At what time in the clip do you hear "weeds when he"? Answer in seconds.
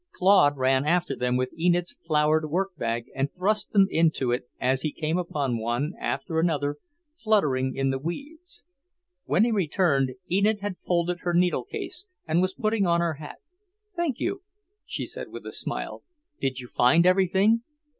7.99-9.51